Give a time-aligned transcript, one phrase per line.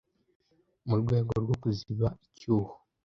[0.87, 2.73] mu rwego rwo kuziba icyuho